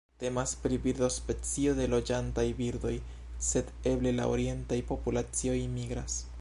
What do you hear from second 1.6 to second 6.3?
de loĝantaj birdoj, sed eble la orientaj populacioj migras.